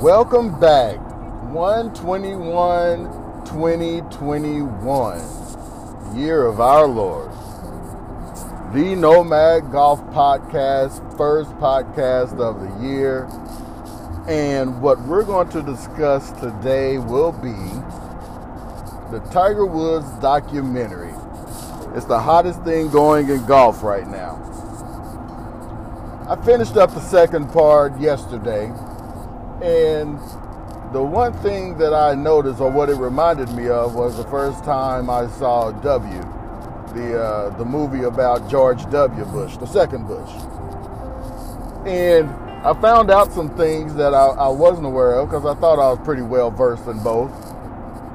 Welcome 0.00 0.58
back. 0.58 0.96
121 1.52 3.44
2021, 3.44 6.16
year 6.16 6.46
of 6.46 6.58
our 6.58 6.86
Lord. 6.86 7.30
The 8.72 8.94
Nomad 8.96 9.70
Golf 9.70 10.00
Podcast, 10.06 11.18
first 11.18 11.50
podcast 11.58 12.40
of 12.40 12.62
the 12.62 12.70
year. 12.82 13.28
And 14.26 14.80
what 14.80 14.98
we're 15.02 15.22
going 15.22 15.50
to 15.50 15.60
discuss 15.60 16.32
today 16.40 16.96
will 16.96 17.32
be 17.32 17.52
the 19.14 19.20
Tiger 19.30 19.66
Woods 19.66 20.08
documentary. 20.22 21.12
It's 21.94 22.06
the 22.06 22.20
hottest 22.20 22.62
thing 22.62 22.88
going 22.88 23.28
in 23.28 23.44
golf 23.44 23.82
right 23.82 24.08
now. 24.08 24.38
I 26.26 26.36
finished 26.42 26.78
up 26.78 26.94
the 26.94 27.00
second 27.00 27.52
part 27.52 28.00
yesterday, 28.00 28.72
and 29.62 30.18
the 30.92 31.02
one 31.02 31.32
thing 31.34 31.78
that 31.78 31.94
I 31.94 32.14
noticed, 32.14 32.60
or 32.60 32.70
what 32.70 32.88
it 32.88 32.96
reminded 32.96 33.50
me 33.52 33.68
of, 33.68 33.94
was 33.94 34.16
the 34.16 34.24
first 34.24 34.64
time 34.64 35.08
I 35.08 35.28
saw 35.28 35.70
W, 35.70 36.20
the 36.94 37.22
uh, 37.22 37.56
the 37.58 37.64
movie 37.64 38.04
about 38.04 38.50
George 38.50 38.88
W. 38.90 39.24
Bush, 39.26 39.56
the 39.58 39.66
second 39.66 40.06
Bush, 40.06 40.30
and 41.86 42.28
I 42.66 42.78
found 42.80 43.10
out 43.10 43.32
some 43.32 43.56
things 43.56 43.94
that 43.94 44.12
I, 44.14 44.26
I 44.26 44.48
wasn't 44.48 44.86
aware 44.86 45.14
of 45.14 45.28
because 45.30 45.46
I 45.46 45.58
thought 45.58 45.78
I 45.78 45.90
was 45.90 46.00
pretty 46.04 46.22
well 46.22 46.50
versed 46.50 46.86
in 46.86 47.02
both. 47.02 47.30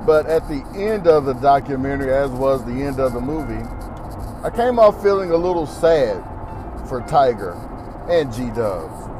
But 0.05 0.27
at 0.27 0.47
the 0.47 0.63
end 0.75 1.07
of 1.07 1.25
the 1.25 1.33
documentary, 1.33 2.13
as 2.13 2.29
was 2.29 2.63
the 2.63 2.83
end 2.83 2.99
of 2.99 3.13
the 3.13 3.21
movie, 3.21 3.63
I 4.43 4.51
came 4.51 4.77
off 4.77 5.01
feeling 5.01 5.31
a 5.31 5.37
little 5.37 5.65
sad 5.65 6.23
for 6.87 7.01
Tiger 7.01 7.53
and 8.07 8.31
G 8.31 8.51
Dub. 8.51 9.14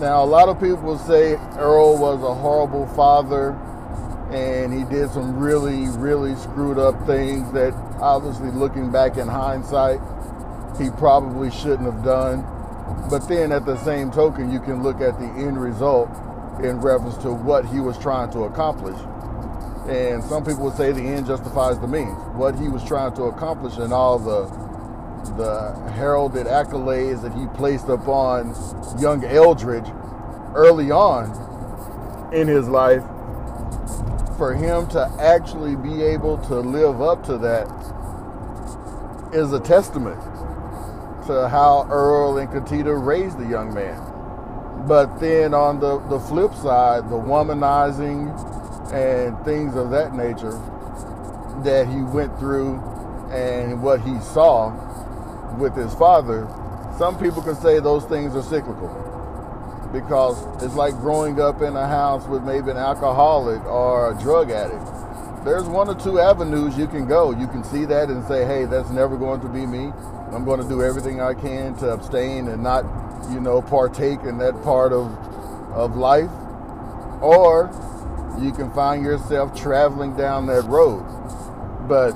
Now, 0.00 0.22
a 0.22 0.26
lot 0.26 0.48
of 0.48 0.60
people 0.60 0.96
say 0.96 1.34
Earl 1.58 1.98
was 1.98 2.22
a 2.22 2.32
horrible 2.32 2.86
father 2.94 3.50
and 4.30 4.72
he 4.72 4.84
did 4.84 5.10
some 5.10 5.36
really, 5.36 5.88
really 5.98 6.36
screwed 6.36 6.78
up 6.78 6.94
things 7.04 7.50
that, 7.52 7.74
obviously, 8.00 8.52
looking 8.52 8.92
back 8.92 9.16
in 9.16 9.26
hindsight, 9.26 9.98
he 10.78 10.90
probably 10.90 11.50
shouldn't 11.50 11.92
have 11.92 12.04
done. 12.04 12.46
But 13.10 13.26
then 13.28 13.50
at 13.50 13.66
the 13.66 13.76
same 13.78 14.12
token, 14.12 14.52
you 14.52 14.60
can 14.60 14.84
look 14.84 15.00
at 15.00 15.18
the 15.18 15.26
end 15.26 15.60
result 15.60 16.08
in 16.62 16.80
reference 16.80 17.16
to 17.18 17.32
what 17.32 17.66
he 17.66 17.80
was 17.80 17.98
trying 17.98 18.30
to 18.32 18.44
accomplish. 18.44 18.98
And 19.88 20.22
some 20.22 20.44
people 20.44 20.64
would 20.64 20.76
say 20.76 20.92
the 20.92 21.00
end 21.00 21.26
justifies 21.26 21.78
the 21.80 21.88
means. 21.88 22.16
What 22.36 22.54
he 22.56 22.68
was 22.68 22.84
trying 22.84 23.14
to 23.14 23.24
accomplish 23.24 23.78
and 23.78 23.92
all 23.92 24.20
the 24.20 24.67
the 25.36 25.72
heralded 25.94 26.46
accolades 26.46 27.22
that 27.22 27.32
he 27.34 27.46
placed 27.56 27.88
upon 27.88 28.54
young 29.00 29.24
Eldridge 29.24 29.88
early 30.54 30.90
on 30.90 31.30
in 32.32 32.48
his 32.48 32.68
life, 32.68 33.02
for 34.36 34.54
him 34.54 34.86
to 34.88 35.00
actually 35.18 35.76
be 35.76 36.02
able 36.02 36.38
to 36.38 36.60
live 36.60 37.02
up 37.02 37.24
to 37.24 37.38
that 37.38 37.66
is 39.34 39.52
a 39.52 39.60
testament 39.60 40.20
to 41.26 41.48
how 41.48 41.86
Earl 41.90 42.38
and 42.38 42.48
Katita 42.48 42.94
raised 43.04 43.38
the 43.38 43.46
young 43.46 43.74
man. 43.74 44.00
But 44.86 45.18
then 45.18 45.52
on 45.52 45.80
the, 45.80 45.98
the 46.08 46.18
flip 46.18 46.54
side, 46.54 47.10
the 47.10 47.16
womanizing 47.16 48.32
and 48.92 49.38
things 49.44 49.74
of 49.76 49.90
that 49.90 50.14
nature 50.14 50.58
that 51.62 51.86
he 51.88 52.00
went 52.00 52.38
through 52.38 52.80
and 53.30 53.82
what 53.82 54.00
he 54.00 54.18
saw 54.20 54.70
with 55.58 55.74
his 55.74 55.94
father, 55.94 56.46
some 56.98 57.18
people 57.18 57.42
can 57.42 57.54
say 57.56 57.80
those 57.80 58.04
things 58.04 58.34
are 58.34 58.42
cyclical 58.42 58.88
because 59.92 60.62
it's 60.62 60.74
like 60.74 60.94
growing 60.94 61.40
up 61.40 61.62
in 61.62 61.76
a 61.76 61.86
house 61.86 62.26
with 62.26 62.42
maybe 62.42 62.70
an 62.70 62.76
alcoholic 62.76 63.64
or 63.64 64.12
a 64.12 64.22
drug 64.22 64.50
addict. 64.50 64.84
There's 65.44 65.64
one 65.64 65.88
or 65.88 65.94
two 65.94 66.18
avenues 66.18 66.76
you 66.76 66.86
can 66.86 67.06
go. 67.06 67.30
You 67.30 67.46
can 67.46 67.64
see 67.64 67.84
that 67.86 68.10
and 68.10 68.24
say, 68.26 68.44
hey, 68.44 68.64
that's 68.66 68.90
never 68.90 69.16
going 69.16 69.40
to 69.40 69.48
be 69.48 69.64
me. 69.64 69.92
I'm 70.32 70.44
going 70.44 70.60
to 70.60 70.68
do 70.68 70.82
everything 70.82 71.20
I 71.20 71.32
can 71.34 71.74
to 71.76 71.90
abstain 71.90 72.48
and 72.48 72.62
not, 72.62 72.84
you 73.30 73.40
know, 73.40 73.62
partake 73.62 74.20
in 74.24 74.38
that 74.38 74.62
part 74.62 74.92
of, 74.92 75.10
of 75.72 75.96
life. 75.96 76.30
Or 77.22 77.70
you 78.40 78.52
can 78.52 78.70
find 78.72 79.02
yourself 79.02 79.58
traveling 79.58 80.16
down 80.16 80.46
that 80.48 80.64
road. 80.64 81.04
But 81.88 82.12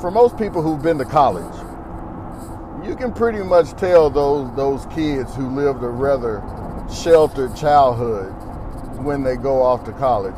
for 0.00 0.10
most 0.10 0.36
people 0.36 0.62
who've 0.62 0.82
been 0.82 0.98
to 0.98 1.04
college, 1.04 1.54
you 2.84 2.96
can 2.96 3.12
pretty 3.12 3.42
much 3.42 3.70
tell 3.76 4.10
those 4.10 4.54
those 4.56 4.86
kids 4.86 5.34
who 5.34 5.48
lived 5.48 5.82
a 5.82 5.88
rather 5.88 6.42
sheltered 6.92 7.54
childhood 7.56 8.32
when 9.04 9.22
they 9.22 9.36
go 9.36 9.62
off 9.62 9.84
to 9.84 9.92
college 9.92 10.34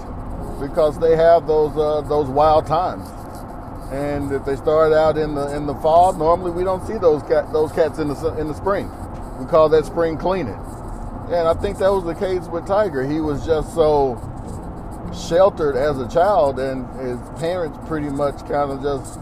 because 0.61 0.99
they 0.99 1.17
have 1.17 1.47
those 1.47 1.77
uh, 1.77 2.03
those 2.03 2.29
wild 2.29 2.67
times. 2.67 3.09
And 3.93 4.33
if 4.33 4.45
they 4.45 4.57
start 4.57 4.93
out 4.93 5.17
in 5.17 5.35
the 5.35 5.55
in 5.55 5.67
the 5.67 5.75
fall, 5.77 6.13
normally 6.13 6.51
we 6.51 6.65
don't 6.65 6.87
see 6.87 6.99
those 6.99 7.23
cat 7.23 7.53
those 7.53 7.73
cats 7.73 7.99
in 7.99 8.09
the 8.09 8.37
in 8.39 8.49
the 8.49 8.55
spring. 8.55 8.91
We 9.39 9.47
call 9.47 9.69
that 9.71 9.87
spring 9.87 10.17
cleaning. 10.19 10.61
And 11.29 11.49
I 11.49 11.55
think 11.55 11.79
that 11.79 11.91
was 11.91 12.05
the 12.05 12.15
case 12.15 12.47
with 12.49 12.67
Tiger. 12.67 13.03
He 13.05 13.21
was 13.21 13.47
just 13.47 13.75
so 13.75 14.21
sheltered 15.29 15.77
as 15.77 15.99
a 15.99 16.09
child, 16.09 16.59
and 16.59 16.87
his 17.01 17.19
parents 17.41 17.79
pretty 17.89 18.11
much 18.11 18.39
kind 18.47 18.71
of 18.71 18.83
just 18.83 19.19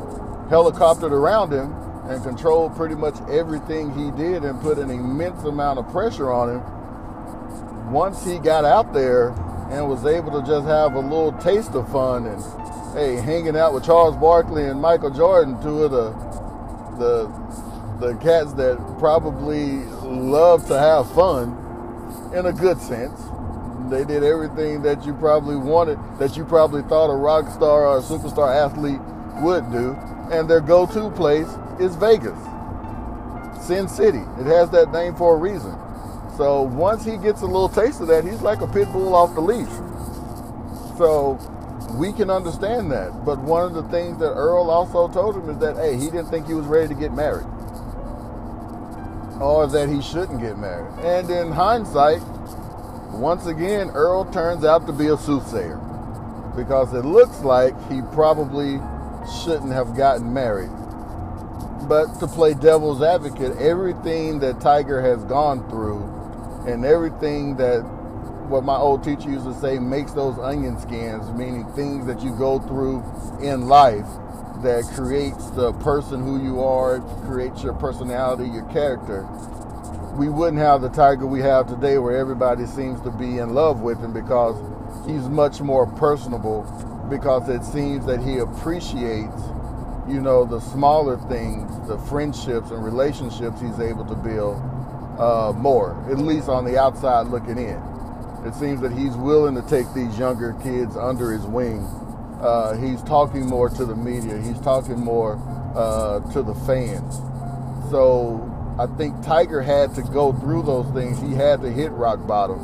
helicoptered 0.51 1.13
around 1.13 1.53
him 1.53 1.73
and 2.13 2.23
controlled 2.23 2.77
pretty 2.77 2.95
much 2.95 3.17
everything 3.31 3.93
he 3.95 4.11
did 4.23 4.45
and 4.45 4.61
put 4.61 4.79
an 4.79 4.91
immense 4.91 5.43
amount 5.45 5.79
of 5.79 5.91
pressure 5.91 6.31
on 6.31 6.51
him. 6.51 7.93
Once 7.93 8.25
he 8.25 8.39
got 8.39 8.65
out 8.65 8.93
there 8.93 9.31
and 9.71 9.89
was 9.89 10.05
able 10.05 10.31
to 10.31 10.47
just 10.47 10.67
have 10.67 10.95
a 10.95 11.01
little 11.01 11.33
taste 11.41 11.73
of 11.73 11.91
fun 11.91 12.27
and 12.27 12.43
hey, 12.95 13.17
hanging 13.17 13.57
out 13.57 13.73
with 13.73 13.85
Charles 13.85 14.17
Barkley 14.17 14.67
and 14.67 14.81
Michael 14.81 15.11
Jordan, 15.11 15.61
two 15.63 15.85
of 15.85 15.91
the 15.91 16.11
the 16.99 17.43
the 18.01 18.15
cats 18.17 18.53
that 18.55 18.77
probably 18.99 19.85
love 20.03 20.67
to 20.67 20.79
have 20.79 21.11
fun 21.13 21.57
in 22.35 22.47
a 22.47 22.53
good 22.53 22.81
sense. 22.81 23.19
They 23.91 24.05
did 24.05 24.23
everything 24.23 24.83
that 24.83 25.05
you 25.07 25.15
probably 25.15 25.57
wanted, 25.57 25.99
that 26.19 26.37
you 26.37 26.45
probably 26.45 26.83
thought 26.83 27.11
a 27.11 27.17
rock 27.17 27.49
star 27.51 27.87
or 27.87 27.99
a 27.99 28.03
superstar 28.03 28.55
athlete 28.55 29.01
would 29.43 29.71
do. 29.71 29.97
And 30.33 30.49
their 30.49 30.61
go-to 30.61 31.11
place 31.11 31.49
is 31.83 31.97
Vegas, 31.97 32.39
Sin 33.67 33.89
City. 33.89 34.23
It 34.39 34.47
has 34.47 34.71
that 34.71 34.93
name 34.93 35.17
for 35.17 35.35
a 35.35 35.39
reason. 35.39 35.77
So 36.37 36.63
once 36.63 37.05
he 37.05 37.17
gets 37.17 37.43
a 37.43 37.47
little 37.47 37.69
taste 37.69 38.01
of 38.01 38.07
that, 38.07 38.25
he's 38.25 38.41
like 38.41 38.61
a 38.61 38.67
pit 38.67 38.91
bull 38.93 39.15
off 39.15 39.35
the 39.35 39.41
leash. 39.41 39.69
So 40.97 41.39
we 41.99 42.13
can 42.13 42.31
understand 42.31 42.91
that. 42.93 43.25
But 43.25 43.41
one 43.41 43.65
of 43.65 43.75
the 43.75 43.83
things 43.91 44.19
that 44.19 44.31
Earl 44.31 44.71
also 44.71 45.09
told 45.09 45.37
him 45.37 45.51
is 45.51 45.59
that, 45.59 45.77
hey, 45.77 45.97
he 45.97 46.07
didn't 46.07 46.29
think 46.29 46.47
he 46.47 46.55
was 46.55 46.67
ready 46.67 46.89
to 46.89 46.95
get 46.95 47.13
married. 47.13 47.47
Or 49.41 49.67
that 49.67 49.89
he 49.89 50.01
shouldn't 50.01 50.41
get 50.41 50.57
married. 50.59 50.93
And 51.01 51.29
in 51.29 51.51
hindsight, 51.51 52.23
once 53.13 53.47
again, 53.47 53.91
Earl 53.91 54.25
turns 54.27 54.65
out 54.65 54.87
to 54.87 54.93
be 54.93 55.09
a 55.09 55.17
soothsayer. 55.17 55.81
Because 56.57 56.95
it 56.95 57.05
looks 57.05 57.41
like 57.41 57.75
he 57.91 58.03
probably 58.13 58.81
shouldn't 59.43 59.73
have 59.73 59.97
gotten 59.97 60.33
married 60.33 60.71
but 61.89 62.19
to 62.21 62.27
play 62.27 62.55
devil's 62.55 63.03
advocate, 63.03 63.57
everything 63.59 64.39
that 64.41 64.61
Tiger 64.61 65.01
has 65.01 65.25
gone 65.25 65.69
through 65.69 66.03
and 66.67 66.85
everything 66.85 67.57
that 67.57 67.81
what 68.49 68.65
my 68.65 68.77
old 68.77 69.03
teacher 69.03 69.31
used 69.31 69.47
to 69.47 69.55
say 69.61 69.79
makes 69.79 70.13
those 70.13 70.39
onion 70.39 70.79
skins, 70.79 71.31
meaning 71.33 71.65
things 71.73 72.07
that 72.07 72.21
you 72.23 72.35
go 72.37 72.59
through 72.61 73.03
in 73.43 73.67
life 73.67 74.07
that 74.63 74.85
creates 74.95 75.51
the 75.51 75.73
person 75.75 76.23
who 76.23 76.43
you 76.43 76.63
are, 76.63 77.01
creates 77.27 77.63
your 77.63 77.75
personality, 77.75 78.49
your 78.49 78.67
character. 78.67 79.27
We 80.17 80.29
wouldn't 80.29 80.59
have 80.59 80.83
the 80.83 80.91
Tiger 80.91 81.27
we 81.27 81.41
have 81.41 81.67
today 81.67 81.99
where 81.99 82.17
everybody 82.17 82.67
seems 82.67 83.01
to 83.03 83.11
be 83.11 83.39
in 83.39 83.55
love 83.55 83.81
with 83.81 83.99
him 83.99 84.13
because 84.13 84.57
he's 85.07 85.29
much 85.29 85.61
more 85.61 85.87
personable 85.87 86.63
because 87.09 87.49
it 87.49 87.65
seems 87.65 88.07
that 88.07 88.23
he 88.23 88.39
appreciates 88.39 89.43
you 90.09 90.21
know, 90.21 90.45
the 90.45 90.61
smaller 90.61 91.17
things, 91.29 91.89
the 91.89 91.99
friendships 91.99 92.71
and 92.71 92.85
relationships 92.85 93.61
he's 93.61 93.79
able 93.79 94.05
to 94.07 94.17
build 94.17 94.57
uh, 95.19 95.53
more, 95.57 95.93
at 96.11 96.19
least 96.19 96.49
on 96.49 96.65
the 96.65 96.79
outside 96.79 97.29
looking 97.29 97.59
in. 97.59 97.81
It 98.45 98.55
seems 98.55 98.81
that 98.81 98.93
he's 98.93 99.15
willing 99.15 99.55
to 99.55 99.63
take 99.69 99.93
these 99.95 100.19
younger 100.19 100.55
kids 100.63 100.97
under 100.97 101.31
his 101.31 101.43
wing. 101.43 101.85
Uh, 102.41 102.77
he's 102.77 103.01
talking 103.05 103.47
more 103.47 103.69
to 103.69 103.85
the 103.85 103.95
media. 103.95 104.41
He's 104.41 104.61
talking 104.61 104.99
more 104.99 105.39
uh, 105.77 106.21
to 106.33 106.43
the 106.43 106.55
fans. 106.67 107.15
So 107.91 108.49
I 108.81 108.87
think 108.97 109.23
Tiger 109.25 109.63
had 109.63 109.95
to 109.95 110.03
go 110.03 110.33
through 110.33 110.65
those 110.65 110.91
things. 110.93 111.21
He 111.21 111.35
had 111.35 111.63
to 111.63 111.71
hit 111.71 111.93
rock 111.93 112.27
bottom 112.27 112.59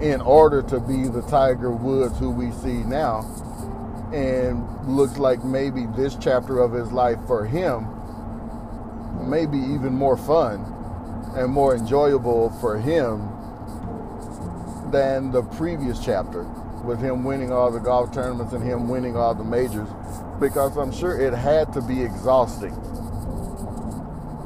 in 0.00 0.20
order 0.20 0.62
to 0.62 0.78
be 0.78 1.08
the 1.08 1.22
Tiger 1.22 1.72
Woods 1.72 2.18
who 2.18 2.30
we 2.30 2.52
see 2.52 2.84
now 2.84 3.22
and 4.12 4.66
looks 4.88 5.18
like 5.18 5.44
maybe 5.44 5.86
this 5.96 6.16
chapter 6.16 6.60
of 6.60 6.72
his 6.72 6.92
life 6.92 7.18
for 7.26 7.44
him 7.44 7.86
may 9.28 9.46
be 9.46 9.58
even 9.58 9.92
more 9.92 10.16
fun 10.16 10.60
and 11.36 11.50
more 11.50 11.74
enjoyable 11.74 12.50
for 12.60 12.78
him 12.78 13.28
than 14.92 15.32
the 15.32 15.42
previous 15.42 16.02
chapter 16.04 16.44
with 16.84 17.00
him 17.00 17.24
winning 17.24 17.52
all 17.52 17.70
the 17.70 17.80
golf 17.80 18.12
tournaments 18.12 18.52
and 18.52 18.62
him 18.62 18.88
winning 18.88 19.16
all 19.16 19.34
the 19.34 19.44
majors 19.44 19.88
because 20.38 20.76
I'm 20.76 20.92
sure 20.92 21.20
it 21.20 21.32
had 21.32 21.72
to 21.72 21.82
be 21.82 22.02
exhausting. 22.02 22.74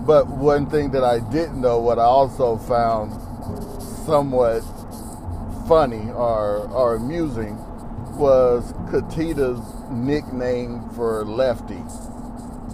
But 0.07 0.27
one 0.29 0.69
thing 0.71 0.91
that 0.93 1.05
I 1.05 1.21
didn't 1.31 1.61
know, 1.61 1.79
what 1.79 1.99
I 1.99 2.05
also 2.05 2.57
found 2.57 3.13
somewhat 4.07 4.61
funny 5.69 6.11
or, 6.11 6.69
or 6.73 6.97
amusing, 6.97 7.59
was 8.21 8.75
Katita's 8.91 9.61
nickname 9.91 10.91
for 10.91 11.25
Lefty. 11.25 11.83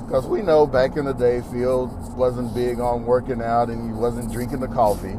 Because 0.05 0.27
we 0.27 0.43
know 0.43 0.67
back 0.67 0.97
in 0.97 1.05
the 1.05 1.13
day, 1.13 1.41
Phil 1.53 1.87
wasn't 2.17 2.53
big 2.53 2.81
on 2.81 3.07
working 3.07 3.41
out 3.41 3.71
and 3.71 3.89
he 3.89 3.97
wasn't 3.97 4.33
drinking 4.33 4.59
the 4.59 4.67
coffee. 4.67 5.17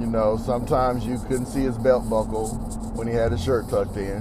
You 0.00 0.06
know, 0.06 0.36
sometimes 0.36 1.06
you 1.06 1.18
couldn't 1.28 1.46
see 1.46 1.62
his 1.62 1.78
belt 1.78 2.10
buckle 2.10 2.48
when 2.96 3.06
he 3.06 3.14
had 3.14 3.30
his 3.30 3.42
shirt 3.42 3.68
tucked 3.68 3.96
in. 3.96 4.20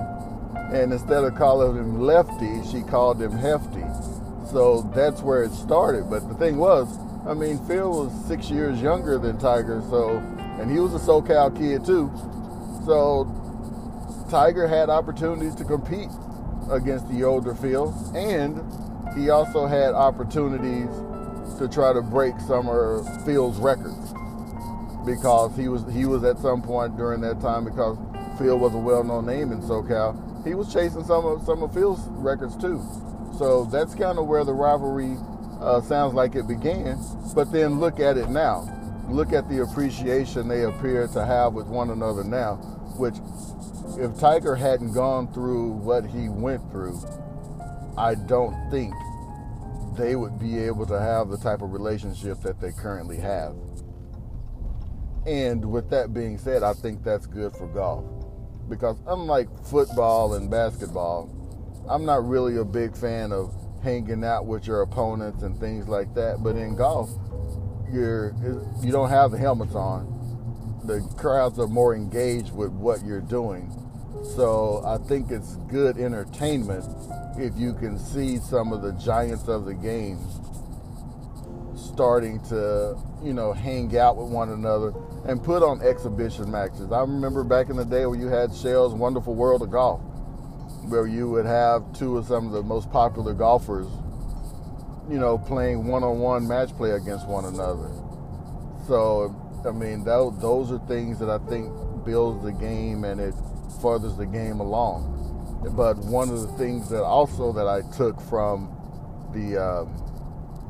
And 0.71 0.93
instead 0.93 1.23
of 1.23 1.33
calling 1.33 1.75
him 1.75 1.99
Lefty, 1.99 2.63
she 2.71 2.83
called 2.83 3.19
him 3.19 3.31
Hefty. 3.31 3.85
So 4.51 4.89
that's 4.93 5.21
where 5.21 5.43
it 5.43 5.51
started. 5.53 6.07
But 6.07 6.27
the 6.29 6.35
thing 6.35 6.57
was, 6.57 6.99
I 7.25 7.33
mean, 7.33 7.57
Phil 7.65 7.89
was 7.89 8.27
six 8.27 8.51
years 8.51 8.79
younger 8.79 9.17
than 9.17 9.39
Tiger, 9.39 9.81
so 9.89 10.17
and 10.59 10.69
he 10.69 10.79
was 10.79 10.93
a 10.93 10.99
SoCal 10.99 11.57
kid 11.57 11.83
too. 11.83 12.11
So 12.85 13.42
Tiger 14.33 14.67
had 14.67 14.89
opportunities 14.89 15.53
to 15.53 15.63
compete 15.63 16.09
against 16.71 17.07
the 17.07 17.23
older 17.23 17.53
Phil, 17.53 17.93
and 18.15 18.59
he 19.15 19.29
also 19.29 19.67
had 19.67 19.93
opportunities 19.93 20.89
to 21.59 21.67
try 21.71 21.93
to 21.93 22.01
break 22.01 22.33
some 22.39 22.67
of 22.67 23.05
Phil's 23.25 23.59
records 23.59 24.11
because 25.05 25.55
he 25.55 25.67
was 25.67 25.85
he 25.93 26.07
was 26.07 26.23
at 26.23 26.39
some 26.39 26.63
point 26.63 26.97
during 26.97 27.21
that 27.21 27.41
time 27.41 27.63
because 27.63 27.95
Phil 28.39 28.57
was 28.57 28.73
a 28.73 28.77
well-known 28.79 29.27
name 29.27 29.51
in 29.51 29.61
SoCal. 29.61 30.17
He 30.43 30.55
was 30.55 30.73
chasing 30.73 31.03
some 31.03 31.27
of 31.27 31.43
some 31.43 31.61
of 31.61 31.71
Phil's 31.71 32.01
records 32.13 32.57
too. 32.57 32.81
So 33.37 33.65
that's 33.65 33.93
kind 33.93 34.17
of 34.17 34.25
where 34.25 34.43
the 34.43 34.53
rivalry 34.53 35.15
uh, 35.61 35.79
sounds 35.81 36.15
like 36.15 36.33
it 36.33 36.47
began. 36.47 36.97
But 37.35 37.51
then 37.51 37.79
look 37.79 37.99
at 37.99 38.17
it 38.17 38.31
now. 38.31 38.67
Look 39.09 39.31
at 39.31 39.47
the 39.47 39.61
appreciation 39.61 40.47
they 40.47 40.63
appear 40.63 41.05
to 41.09 41.23
have 41.23 41.53
with 41.53 41.67
one 41.67 41.91
another 41.91 42.23
now. 42.23 42.72
Which, 42.95 43.15
if 43.97 44.19
Tiger 44.19 44.55
hadn't 44.55 44.93
gone 44.93 45.31
through 45.33 45.71
what 45.71 46.05
he 46.05 46.29
went 46.29 46.69
through, 46.71 46.99
I 47.97 48.15
don't 48.15 48.69
think 48.71 48.93
they 49.97 50.15
would 50.15 50.39
be 50.39 50.59
able 50.59 50.85
to 50.87 50.99
have 50.99 51.29
the 51.29 51.37
type 51.37 51.61
of 51.61 51.71
relationship 51.71 52.41
that 52.41 52.59
they 52.59 52.71
currently 52.71 53.17
have. 53.17 53.55
And 55.25 55.63
with 55.71 55.89
that 55.91 56.13
being 56.13 56.37
said, 56.37 56.63
I 56.63 56.73
think 56.73 57.03
that's 57.03 57.25
good 57.25 57.53
for 57.53 57.67
golf. 57.67 58.05
Because 58.69 58.97
unlike 59.07 59.47
football 59.65 60.33
and 60.33 60.49
basketball, 60.49 61.29
I'm 61.89 62.05
not 62.05 62.27
really 62.27 62.57
a 62.57 62.65
big 62.65 62.95
fan 62.95 63.31
of 63.31 63.53
hanging 63.83 64.23
out 64.23 64.45
with 64.45 64.65
your 64.65 64.81
opponents 64.81 65.43
and 65.43 65.59
things 65.59 65.87
like 65.87 66.13
that. 66.15 66.37
But 66.41 66.55
in 66.55 66.75
golf, 66.75 67.09
you're 67.91 68.33
you 68.81 68.91
don't 68.91 69.09
have 69.09 69.31
the 69.31 69.37
helmets 69.37 69.75
on. 69.75 70.12
The 70.85 71.01
crowds 71.17 71.59
are 71.59 71.67
more 71.67 71.95
engaged 71.95 72.53
with 72.53 72.71
what 72.71 73.03
you're 73.05 73.21
doing. 73.21 73.71
So 74.35 74.83
I 74.85 74.97
think 75.07 75.31
it's 75.31 75.55
good 75.67 75.97
entertainment 75.97 76.85
if 77.37 77.57
you 77.57 77.73
can 77.73 77.97
see 77.97 78.37
some 78.37 78.71
of 78.73 78.81
the 78.81 78.91
giants 78.93 79.47
of 79.47 79.65
the 79.65 79.73
game 79.73 80.19
starting 81.75 82.39
to, 82.45 82.97
you 83.23 83.33
know, 83.33 83.53
hang 83.53 83.95
out 83.97 84.17
with 84.17 84.27
one 84.27 84.49
another 84.49 84.93
and 85.25 85.43
put 85.43 85.63
on 85.63 85.81
exhibition 85.81 86.49
matches. 86.51 86.91
I 86.91 87.01
remember 87.01 87.43
back 87.43 87.69
in 87.69 87.75
the 87.75 87.85
day 87.85 88.05
where 88.05 88.19
you 88.19 88.27
had 88.27 88.53
Shell's 88.53 88.93
Wonderful 88.93 89.35
World 89.35 89.61
of 89.61 89.71
Golf, 89.71 90.01
where 90.89 91.07
you 91.07 91.29
would 91.29 91.45
have 91.45 91.93
two 91.93 92.17
of 92.17 92.25
some 92.25 92.47
of 92.47 92.51
the 92.51 92.63
most 92.63 92.91
popular 92.91 93.33
golfers, 93.33 93.87
you 95.09 95.17
know, 95.17 95.37
playing 95.37 95.87
one-on-one 95.87 96.47
match 96.47 96.75
play 96.75 96.91
against 96.91 97.27
one 97.27 97.45
another. 97.45 97.89
So, 98.87 99.35
I 99.65 99.71
mean, 99.71 100.03
that, 100.03 100.37
those 100.39 100.71
are 100.71 100.79
things 100.87 101.19
that 101.19 101.29
I 101.29 101.37
think 101.49 101.71
builds 102.05 102.43
the 102.43 102.51
game 102.51 103.03
and 103.03 103.19
it 103.21 103.33
furthers 103.81 104.17
the 104.17 104.25
game 104.25 104.59
along. 104.59 105.21
But 105.75 105.97
one 105.97 106.29
of 106.29 106.41
the 106.41 106.51
things 106.57 106.89
that 106.89 107.03
also 107.03 107.53
that 107.53 107.67
I 107.67 107.81
took 107.95 108.19
from 108.21 108.69
the 109.33 109.57
um, 109.57 110.03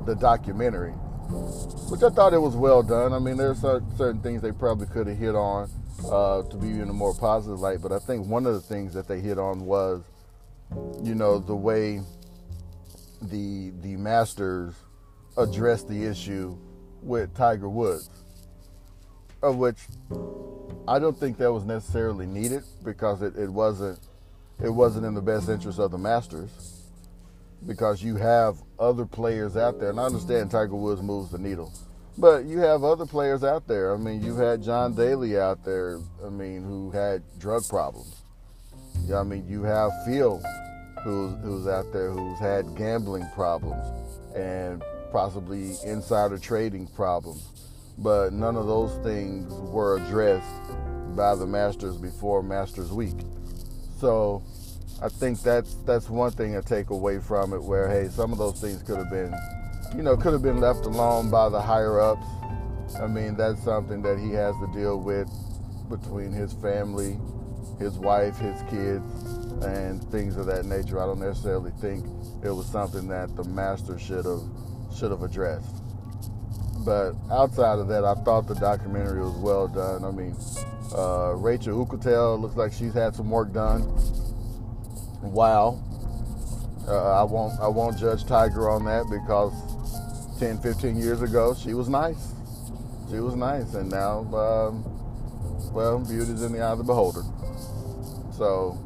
the 0.05 0.15
documentary, 0.15 0.91
which 1.89 2.03
I 2.03 2.09
thought 2.09 2.33
it 2.33 2.41
was 2.41 2.55
well 2.55 2.83
done. 2.83 3.13
I 3.13 3.19
mean, 3.19 3.37
there's 3.37 3.61
certain 3.61 4.21
things 4.21 4.41
they 4.41 4.51
probably 4.51 4.87
could 4.87 5.07
have 5.07 5.17
hit 5.17 5.35
on 5.35 5.69
uh, 6.11 6.43
to 6.43 6.57
be 6.57 6.67
in 6.67 6.89
a 6.89 6.93
more 6.93 7.15
positive 7.15 7.59
light. 7.59 7.81
But 7.81 7.91
I 7.91 7.99
think 7.99 8.27
one 8.27 8.45
of 8.45 8.53
the 8.53 8.61
things 8.61 8.93
that 8.93 9.07
they 9.07 9.19
hit 9.19 9.39
on 9.39 9.65
was, 9.65 10.03
you 11.01 11.15
know, 11.15 11.39
the 11.39 11.55
way 11.55 12.01
the 13.21 13.71
the 13.81 13.95
Masters 13.97 14.75
addressed 15.37 15.87
the 15.87 16.05
issue 16.05 16.57
with 17.01 17.33
Tiger 17.35 17.69
Woods, 17.69 18.22
of 19.43 19.57
which 19.57 19.77
I 20.87 20.97
don't 20.99 21.17
think 21.17 21.37
that 21.37 21.51
was 21.51 21.65
necessarily 21.65 22.25
needed 22.25 22.63
because 22.83 23.21
it, 23.21 23.35
it 23.37 23.49
wasn't 23.49 23.99
it 24.63 24.69
wasn't 24.69 25.05
in 25.05 25.13
the 25.13 25.21
best 25.21 25.49
interest 25.49 25.79
of 25.79 25.91
the 25.91 25.97
Masters 25.97 26.87
because 27.65 28.01
you 28.03 28.15
have 28.15 28.57
other 28.79 29.05
players 29.05 29.55
out 29.55 29.79
there. 29.79 29.89
And 29.89 29.99
I 29.99 30.03
understand 30.05 30.51
Tiger 30.51 30.75
Woods 30.75 31.01
moves 31.01 31.31
the 31.31 31.37
needle, 31.37 31.71
but 32.17 32.45
you 32.45 32.59
have 32.59 32.83
other 32.83 33.05
players 33.05 33.43
out 33.43 33.67
there. 33.67 33.93
I 33.93 33.97
mean, 33.97 34.23
you 34.23 34.35
had 34.35 34.63
John 34.63 34.95
Daly 34.95 35.37
out 35.37 35.63
there. 35.63 35.99
I 36.25 36.29
mean, 36.29 36.63
who 36.63 36.91
had 36.91 37.21
drug 37.39 37.67
problems. 37.67 38.21
Yeah, 39.05 39.19
I 39.19 39.23
mean, 39.23 39.45
you 39.47 39.63
have 39.63 39.91
Phil, 40.05 40.41
who's 41.03 41.33
who's 41.43 41.67
out 41.67 41.91
there 41.91 42.11
who's 42.11 42.39
had 42.39 42.75
gambling 42.75 43.27
problems 43.35 43.85
and 44.35 44.83
possibly 45.11 45.75
insider 45.85 46.37
trading 46.37 46.87
problems. 46.87 47.52
But 47.97 48.33
none 48.33 48.55
of 48.55 48.67
those 48.67 48.95
things 49.03 49.53
were 49.53 49.97
addressed 49.97 51.15
by 51.15 51.35
the 51.35 51.45
Masters 51.45 51.97
before 51.97 52.41
Masters 52.41 52.91
Week. 52.91 53.15
So 53.99 54.43
I 55.01 55.09
think 55.09 55.41
that's 55.41 55.75
that's 55.85 56.09
one 56.09 56.31
thing 56.31 56.57
I 56.57 56.61
take 56.61 56.89
away 56.89 57.19
from 57.19 57.53
it. 57.53 57.61
Where 57.61 57.87
hey, 57.87 58.09
some 58.09 58.31
of 58.31 58.37
those 58.37 58.59
things 58.59 58.81
could 58.83 58.97
have 58.97 59.09
been, 59.09 59.33
you 59.95 60.01
know, 60.01 60.17
could 60.17 60.33
have 60.33 60.41
been 60.41 60.59
left 60.59 60.85
alone 60.85 61.29
by 61.29 61.49
the 61.49 61.61
higher 61.61 61.99
ups. 61.99 62.25
I 62.99 63.07
mean, 63.07 63.35
that's 63.35 63.61
something 63.63 64.01
that 64.03 64.17
he 64.17 64.31
has 64.31 64.55
to 64.57 64.71
deal 64.73 64.99
with 64.99 65.29
between 65.89 66.31
his 66.31 66.53
family, 66.53 67.19
his 67.79 67.97
wife, 67.99 68.37
his 68.37 68.61
kids, 68.63 69.05
and 69.63 70.03
things 70.11 70.37
of 70.37 70.45
that 70.47 70.65
nature. 70.65 71.01
I 71.01 71.05
don't 71.05 71.19
necessarily 71.19 71.71
think 71.79 72.05
it 72.43 72.51
was 72.51 72.65
something 72.67 73.07
that 73.09 73.35
the 73.35 73.43
master 73.43 73.99
should 73.99 74.25
have 74.25 74.41
should 74.95 75.11
have 75.11 75.23
addressed. 75.23 75.82
But 76.85 77.13
outside 77.31 77.79
of 77.79 77.87
that, 77.87 78.03
I 78.03 78.15
thought 78.23 78.47
the 78.47 78.55
documentary 78.55 79.21
was 79.21 79.35
well 79.35 79.67
done. 79.67 80.03
I 80.03 80.11
mean, 80.11 80.35
uh, 80.95 81.33
Rachel 81.35 81.85
Uchitel 81.85 82.39
looks 82.39 82.55
like 82.55 82.73
she's 82.73 82.93
had 82.93 83.15
some 83.15 83.29
work 83.29 83.53
done. 83.53 83.81
Wow. 85.21 85.81
Uh, 86.87 87.21
I 87.21 87.23
won't 87.23 87.57
I 87.61 87.67
won't 87.67 87.97
judge 87.97 88.25
Tiger 88.25 88.69
on 88.69 88.83
that 88.85 89.05
because 89.09 89.53
10, 90.39 90.59
15 90.59 90.97
years 90.97 91.21
ago 91.21 91.55
she 91.55 91.73
was 91.73 91.87
nice. 91.87 92.33
She 93.09 93.19
was 93.19 93.35
nice, 93.35 93.73
and 93.75 93.89
now, 93.89 94.19
um, 94.35 94.83
well, 95.73 95.99
beauty's 95.99 96.41
in 96.41 96.51
the 96.51 96.61
eye 96.61 96.71
of 96.71 96.79
the 96.79 96.83
beholder. 96.83 97.21
So, 98.35 98.77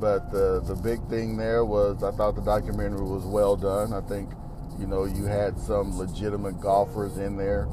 but 0.00 0.30
the 0.30 0.60
the 0.60 0.74
big 0.76 1.06
thing 1.08 1.36
there 1.36 1.64
was 1.64 2.02
I 2.02 2.12
thought 2.12 2.36
the 2.36 2.42
documentary 2.42 3.02
was 3.02 3.24
well 3.24 3.56
done. 3.56 3.92
I 3.92 4.00
think, 4.02 4.30
you 4.78 4.86
know, 4.86 5.04
you 5.04 5.24
had 5.24 5.58
some 5.58 5.98
legitimate 5.98 6.60
golfers 6.60 7.18
in 7.18 7.36
there 7.36 7.68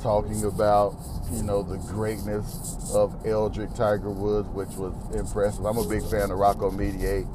talking 0.00 0.44
about, 0.44 0.96
you 1.32 1.42
know, 1.42 1.62
the 1.62 1.78
greatness 1.78 2.90
of 2.94 3.24
Eldrick 3.24 3.74
Tiger 3.74 4.10
Woods, 4.10 4.48
which 4.50 4.76
was 4.76 4.94
impressive. 5.14 5.64
I'm 5.64 5.78
a 5.78 5.88
big 5.88 6.02
fan 6.08 6.30
of 6.30 6.38
Rocco 6.38 6.70
Mediate 6.70 7.26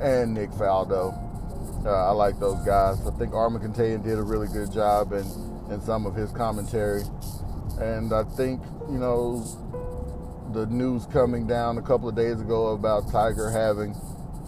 and 0.00 0.34
Nick 0.34 0.50
Faldo. 0.50 1.16
Uh, 1.84 2.08
I 2.08 2.10
like 2.10 2.38
those 2.38 2.62
guys. 2.66 3.06
I 3.06 3.10
think 3.12 3.32
Armen 3.32 3.72
did 3.72 4.18
a 4.18 4.22
really 4.22 4.48
good 4.48 4.70
job 4.70 5.12
in, 5.12 5.24
in 5.70 5.80
some 5.80 6.04
of 6.04 6.14
his 6.14 6.30
commentary. 6.32 7.02
And 7.80 8.12
I 8.12 8.24
think, 8.24 8.62
you 8.90 8.98
know, 8.98 9.42
the 10.52 10.66
news 10.66 11.06
coming 11.06 11.46
down 11.46 11.78
a 11.78 11.82
couple 11.82 12.08
of 12.08 12.16
days 12.16 12.40
ago 12.40 12.68
about 12.68 13.10
Tiger 13.10 13.50
having 13.50 13.94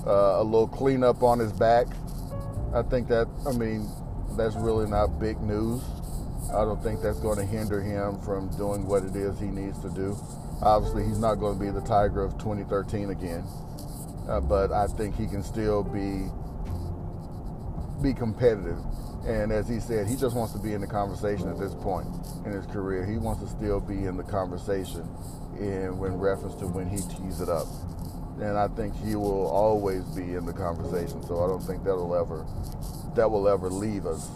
uh, 0.07 0.41
a 0.41 0.45
little 0.45 0.69
cleanup 0.69 1.23
on 1.23 1.39
his 1.39 1.53
back. 1.53 1.87
I 2.75 2.83
think 2.83 3.09
that, 3.09 3.29
I 3.47 3.53
mean, 3.53 3.89
that's 4.37 4.57
really 4.57 4.89
not 4.89 5.21
big 5.21 5.41
news. 5.41 5.83
I 6.49 6.65
don't 6.65 6.83
think 6.83 7.03
that's 7.03 7.21
going 7.21 7.39
to 7.39 7.45
hinder 7.45 7.83
him 7.83 8.21
from 8.21 8.49
doing 8.57 8.87
what 8.87 9.05
it 9.05 9.15
is 9.15 9.39
he 9.39 9.47
needs 9.47 9.79
to 9.81 9.91
do. 9.91 10.17
Obviously, 10.63 11.05
he's 11.05 11.19
not 11.19 11.37
going 11.37 11.59
to 11.59 11.65
be 11.65 11.71
the 11.71 11.81
Tiger 11.83 12.23
of 12.23 12.39
2013 12.39 13.11
again, 13.11 13.45
uh, 14.29 14.41
but 14.41 14.73
I 14.73 14.87
think 14.87 15.17
he 15.17 15.27
can 15.27 15.43
still 15.43 15.83
be 15.83 16.29
be 18.03 18.13
competitive. 18.13 18.79
And 19.27 19.53
as 19.53 19.69
he 19.69 19.79
said, 19.79 20.09
he 20.09 20.17
just 20.17 20.35
wants 20.35 20.53
to 20.55 20.59
be 20.59 20.73
in 20.73 20.81
the 20.81 20.87
conversation 20.87 21.49
at 21.49 21.59
this 21.59 21.75
point 21.75 22.09
in 22.45 22.53
his 22.53 22.67
career. 22.67 23.07
He 23.07 23.17
wants 23.17 23.43
to 23.43 23.49
still 23.49 23.81
be 23.81 24.07
in 24.07 24.17
the 24.17 24.25
conversation 24.25 25.07
in 25.59 25.97
when 25.99 26.15
reference 26.15 26.57
to 26.57 26.67
when 26.67 26.89
he 26.89 26.99
tees 26.99 27.41
it 27.41 27.49
up. 27.49 27.67
And 28.41 28.59
I 28.59 28.69
think 28.69 28.97
he 28.97 29.15
will 29.15 29.47
always 29.49 30.03
be 30.17 30.35
in 30.35 30.47
the 30.47 30.53
conversation. 30.53 31.23
So 31.27 31.45
I 31.45 31.47
don't 31.47 31.63
think 31.63 31.85
that'll 31.85 32.15
ever 32.15 32.47
that 33.15 33.31
will 33.31 33.49
ever 33.49 33.69
leave 33.69 34.07
us. 34.07 34.31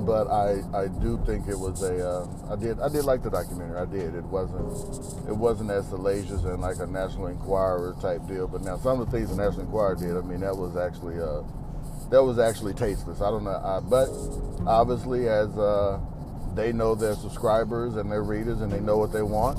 But 0.00 0.28
I, 0.28 0.62
I 0.74 0.88
do 0.88 1.22
think 1.26 1.48
it 1.48 1.58
was 1.58 1.82
a 1.82 2.08
uh, 2.08 2.26
I 2.50 2.56
did 2.56 2.80
I 2.80 2.88
did 2.88 3.04
like 3.04 3.22
the 3.22 3.30
documentary 3.30 3.78
I 3.78 3.84
did 3.84 4.14
it 4.14 4.24
wasn't 4.24 5.28
it 5.28 5.36
wasn't 5.36 5.70
as 5.70 5.86
salacious 5.88 6.44
and 6.44 6.62
like 6.62 6.78
a 6.78 6.86
National 6.86 7.26
Enquirer 7.26 7.94
type 8.00 8.26
deal 8.26 8.48
but 8.48 8.62
now 8.62 8.78
some 8.78 9.00
of 9.00 9.10
the 9.10 9.16
things 9.18 9.28
the 9.28 9.36
National 9.36 9.62
Enquirer 9.62 9.96
did 9.96 10.16
I 10.16 10.22
mean 10.22 10.40
that 10.40 10.56
was 10.56 10.76
actually 10.78 11.20
uh, 11.20 11.42
that 12.10 12.22
was 12.22 12.38
actually 12.38 12.72
tasteless 12.72 13.20
I 13.20 13.30
don't 13.30 13.44
know 13.44 13.50
I, 13.50 13.80
but 13.80 14.08
obviously 14.66 15.28
as 15.28 15.56
uh, 15.58 16.00
they 16.54 16.72
know 16.72 16.94
their 16.94 17.14
subscribers 17.14 17.96
and 17.96 18.10
their 18.10 18.22
readers 18.22 18.62
and 18.62 18.72
they 18.72 18.80
know 18.80 18.96
what 18.96 19.12
they 19.12 19.22
want 19.22 19.58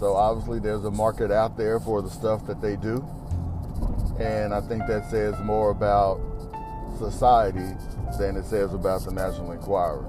so 0.00 0.14
obviously 0.14 0.58
there's 0.58 0.84
a 0.84 0.90
market 0.90 1.30
out 1.30 1.56
there 1.56 1.78
for 1.78 2.02
the 2.02 2.10
stuff 2.10 2.46
that 2.46 2.60
they 2.60 2.74
do 2.76 3.06
and 4.20 4.52
I 4.52 4.60
think 4.60 4.86
that 4.86 5.10
says 5.10 5.34
more 5.40 5.70
about 5.70 6.20
society 6.98 7.74
than 8.18 8.36
it 8.36 8.44
says 8.44 8.74
about 8.74 9.04
the 9.04 9.12
National 9.12 9.52
Enquirer. 9.52 10.04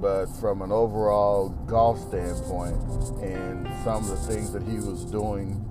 But 0.00 0.26
from 0.40 0.62
an 0.62 0.72
overall 0.72 1.50
golf 1.66 2.00
standpoint 2.08 2.76
and 3.22 3.68
some 3.84 4.02
of 4.02 4.08
the 4.08 4.16
things 4.16 4.52
that 4.52 4.62
he 4.64 4.76
was 4.76 5.04
doing, 5.04 5.64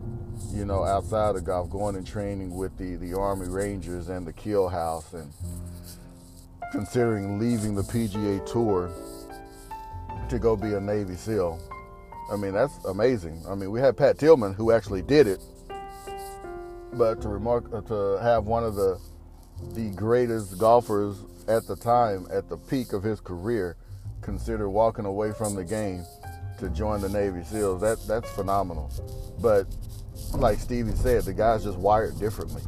you 0.53 0.63
know, 0.63 0.85
outside 0.85 1.35
of 1.35 1.43
golf, 1.43 1.69
going 1.69 1.97
and 1.97 2.07
training 2.07 2.55
with 2.55 2.77
the, 2.77 2.95
the 2.95 3.13
Army 3.13 3.49
Rangers 3.49 4.07
and 4.07 4.25
the 4.25 4.31
Kill 4.31 4.69
House 4.69 5.13
and 5.13 5.29
considering 6.71 7.37
leaving 7.37 7.75
the 7.75 7.83
PGA 7.83 8.45
Tour 8.49 8.89
to 10.29 10.39
go 10.39 10.55
be 10.55 10.73
a 10.73 10.79
Navy 10.79 11.15
SEAL. 11.15 11.59
I 12.31 12.37
mean, 12.37 12.53
that's 12.53 12.73
amazing. 12.85 13.43
I 13.47 13.55
mean, 13.55 13.71
we 13.71 13.81
had 13.81 13.97
Pat 13.97 14.17
Tillman 14.17 14.53
who 14.53 14.71
actually 14.71 15.01
did 15.01 15.27
it, 15.27 15.41
but 16.93 17.21
to 17.21 17.27
remark 17.27 17.65
uh, 17.73 17.81
to 17.81 18.19
have 18.21 18.45
one 18.45 18.63
of 18.63 18.75
the 18.75 18.99
the 19.73 19.91
greatest 19.91 20.57
golfers 20.57 21.17
at 21.47 21.67
the 21.67 21.75
time, 21.75 22.27
at 22.31 22.47
the 22.47 22.57
peak 22.57 22.93
of 22.93 23.03
his 23.03 23.19
career, 23.19 23.75
consider 24.21 24.69
walking 24.69 25.05
away 25.05 25.33
from 25.33 25.55
the 25.55 25.63
game 25.63 26.05
to 26.59 26.69
join 26.69 27.01
the 27.01 27.09
Navy 27.09 27.43
SEALs. 27.43 27.81
That 27.81 27.99
that's 28.07 28.31
phenomenal. 28.31 28.89
But 29.41 29.67
like 30.33 30.59
Stevie 30.59 30.95
said, 30.95 31.23
the 31.23 31.33
guy's 31.33 31.65
just 31.65 31.77
wired 31.77 32.17
differently. 32.17 32.63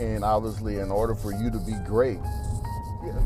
And 0.00 0.24
obviously, 0.24 0.78
in 0.78 0.90
order 0.90 1.14
for 1.14 1.32
you 1.32 1.50
to 1.50 1.58
be 1.58 1.74
great, 1.86 2.20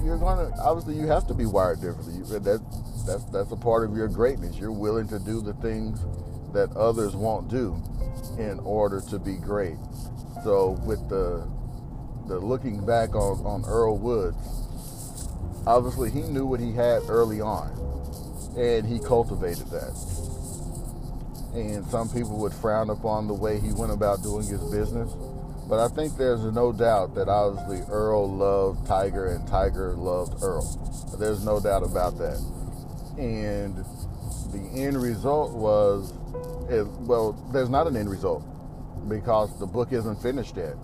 you're 0.02 0.19
gonna 0.19 0.50
obviously 0.61 0.97
you 0.97 1.07
have 1.07 1.29
to 1.29 1.35
be 1.35 1.47
wired 1.47 1.81
differently. 1.81 2.19
That 2.41 2.61
that's 3.06 3.25
that's 3.26 3.52
a 3.52 3.56
part 3.56 3.88
of 3.88 3.97
your 3.97 4.09
greatness. 4.09 4.56
You're 4.56 4.73
willing 4.73 5.09
to 5.09 5.18
do 5.18 5.40
the 5.40 5.54
things 5.54 6.00
that 6.52 6.75
others 6.76 7.14
won't 7.16 7.49
do 7.49 7.82
in 8.38 8.59
order 8.61 9.00
to 9.11 9.18
be 9.18 9.37
great. 9.37 9.76
So 10.44 10.78
with 10.85 11.09
the 11.09 11.49
the 12.28 12.38
looking 12.38 12.85
back 12.85 13.14
on, 13.14 13.44
on 13.44 13.64
Earl 13.66 13.99
Woods, 13.99 15.28
obviously 15.66 16.11
he 16.11 16.23
knew 16.23 16.47
what 16.47 16.61
he 16.61 16.73
had 16.73 17.02
early 17.09 17.40
on, 17.40 17.71
and 18.56 18.87
he 18.87 18.99
cultivated 18.99 19.66
that. 19.71 19.92
And 21.54 21.85
some 21.87 22.09
people 22.09 22.38
would 22.38 22.54
frown 22.54 22.88
upon 22.90 23.26
the 23.26 23.35
way 23.35 23.61
he 23.61 23.73
went 23.73 23.92
about 23.92 24.23
doing 24.23 24.47
his 24.47 24.62
business, 24.71 25.12
but 25.68 25.78
I 25.78 25.88
think 25.88 26.16
there's 26.16 26.42
no 26.52 26.73
doubt 26.73 27.14
that 27.14 27.28
obviously 27.28 27.82
Earl 27.90 28.30
loved 28.30 28.87
Tiger 28.87 29.26
and 29.26 29.47
Tiger 29.47 29.94
loved 29.94 30.42
Earl. 30.42 30.64
There's 31.18 31.44
no 31.44 31.61
doubt 31.61 31.82
about 31.82 32.16
that. 32.18 32.62
And 33.19 33.76
the 34.52 34.71
end 34.75 35.00
result 35.00 35.52
was, 35.52 36.12
it, 36.71 36.87
well, 37.00 37.33
there's 37.52 37.69
not 37.69 37.87
an 37.87 37.97
end 37.97 38.11
result 38.11 38.45
because 39.09 39.59
the 39.59 39.66
book 39.66 39.92
isn't 39.92 40.23
finished 40.23 40.57
yet. 40.57 40.75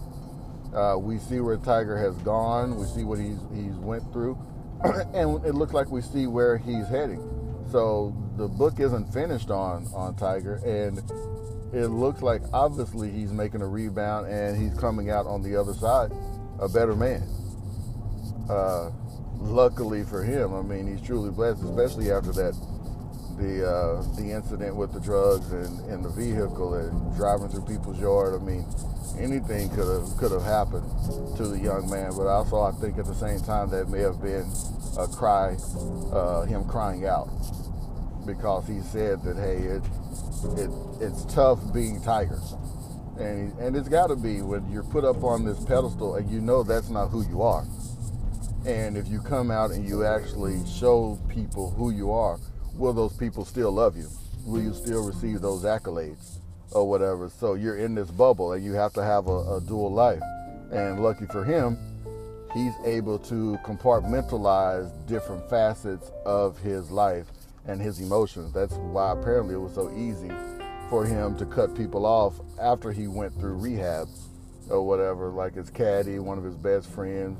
Uh, 0.74 0.96
we 0.98 1.18
see 1.18 1.40
where 1.40 1.56
Tiger 1.56 1.96
has 1.96 2.16
gone. 2.18 2.76
We 2.76 2.86
see 2.86 3.04
what 3.04 3.18
he's 3.18 3.38
he's 3.54 3.74
went 3.76 4.12
through, 4.12 4.38
and 5.14 5.42
it 5.46 5.54
looks 5.54 5.72
like 5.72 5.90
we 5.90 6.02
see 6.02 6.26
where 6.26 6.58
he's 6.58 6.86
heading. 6.88 7.20
So 7.70 8.14
the 8.36 8.48
book 8.48 8.78
isn't 8.78 9.12
finished 9.12 9.50
on 9.50 9.86
on 9.94 10.14
Tiger, 10.16 10.56
and 10.56 10.98
it 11.72 11.88
looks 11.88 12.22
like 12.22 12.42
obviously 12.52 13.10
he's 13.10 13.32
making 13.32 13.62
a 13.62 13.66
rebound 13.66 14.26
and 14.26 14.56
he's 14.60 14.78
coming 14.78 15.10
out 15.10 15.26
on 15.26 15.42
the 15.42 15.56
other 15.56 15.74
side 15.74 16.12
a 16.60 16.68
better 16.68 16.94
man. 16.94 17.22
Uh, 18.48 18.90
luckily 19.38 20.02
for 20.02 20.22
him, 20.22 20.54
I 20.54 20.62
mean 20.62 20.86
he's 20.86 21.04
truly 21.06 21.30
blessed, 21.30 21.62
especially 21.62 22.10
after 22.10 22.32
that 22.32 22.54
the 23.38 23.64
uh, 23.64 24.02
the 24.16 24.32
incident 24.32 24.74
with 24.74 24.92
the 24.92 25.00
drugs 25.00 25.52
and, 25.52 25.78
and 25.90 26.04
the 26.04 26.10
vehicle 26.10 26.74
and 26.74 27.16
driving 27.16 27.48
through 27.48 27.64
people's 27.64 27.98
yard. 28.00 28.34
I 28.34 28.44
mean, 28.44 28.66
anything 29.18 29.70
could 29.70 29.86
have 29.86 30.16
could 30.18 30.32
have 30.32 30.42
happened 30.42 30.84
to 31.36 31.46
the 31.46 31.58
young 31.58 31.88
man. 31.88 32.12
But 32.16 32.26
also, 32.26 32.60
I 32.60 32.72
think 32.72 32.98
at 32.98 33.06
the 33.06 33.14
same 33.14 33.40
time 33.40 33.70
that 33.70 33.88
may 33.88 34.00
have 34.00 34.20
been 34.20 34.50
a 34.98 35.06
cry, 35.06 35.56
uh, 36.12 36.42
him 36.42 36.64
crying 36.64 37.06
out, 37.06 37.30
because 38.26 38.66
he 38.66 38.80
said 38.80 39.22
that 39.22 39.36
hey, 39.36 39.62
it 39.78 39.82
it 40.58 40.70
it's 41.00 41.24
tough 41.32 41.60
being 41.72 42.02
Tiger, 42.02 42.40
and 43.18 43.56
and 43.58 43.76
it's 43.76 43.88
got 43.88 44.08
to 44.08 44.16
be 44.16 44.42
when 44.42 44.68
you're 44.70 44.84
put 44.90 45.04
up 45.04 45.22
on 45.22 45.44
this 45.44 45.62
pedestal 45.64 46.16
and 46.16 46.28
you 46.30 46.40
know 46.40 46.62
that's 46.62 46.90
not 46.90 47.08
who 47.08 47.22
you 47.28 47.42
are. 47.42 47.64
And 48.66 48.96
if 48.96 49.08
you 49.08 49.20
come 49.20 49.50
out 49.50 49.70
and 49.70 49.88
you 49.88 50.04
actually 50.04 50.64
show 50.66 51.18
people 51.28 51.70
who 51.70 51.90
you 51.90 52.10
are, 52.12 52.38
will 52.74 52.92
those 52.92 53.16
people 53.16 53.44
still 53.44 53.72
love 53.72 53.96
you? 53.96 54.08
Will 54.44 54.62
you 54.62 54.74
still 54.74 55.06
receive 55.06 55.40
those 55.40 55.64
accolades 55.64 56.38
or 56.72 56.88
whatever? 56.88 57.28
So 57.28 57.54
you're 57.54 57.78
in 57.78 57.94
this 57.94 58.10
bubble 58.10 58.52
and 58.52 58.64
you 58.64 58.72
have 58.74 58.92
to 58.94 59.02
have 59.02 59.28
a, 59.28 59.56
a 59.56 59.60
dual 59.60 59.92
life. 59.92 60.22
And 60.70 61.02
lucky 61.02 61.26
for 61.26 61.44
him, 61.44 61.78
he's 62.52 62.74
able 62.84 63.18
to 63.20 63.58
compartmentalize 63.64 64.90
different 65.06 65.48
facets 65.48 66.10
of 66.26 66.58
his 66.58 66.90
life 66.90 67.26
and 67.66 67.80
his 67.80 68.00
emotions. 68.00 68.52
That's 68.52 68.74
why 68.74 69.12
apparently 69.12 69.54
it 69.54 69.58
was 69.58 69.74
so 69.74 69.90
easy 69.96 70.30
for 70.90 71.04
him 71.04 71.36
to 71.38 71.46
cut 71.46 71.74
people 71.76 72.06
off 72.06 72.34
after 72.60 72.92
he 72.92 73.06
went 73.06 73.34
through 73.34 73.54
rehab 73.54 74.08
or 74.70 74.86
whatever, 74.86 75.28
like 75.28 75.54
his 75.54 75.70
caddy, 75.70 76.18
one 76.18 76.38
of 76.38 76.44
his 76.44 76.56
best 76.56 76.90
friends, 76.90 77.38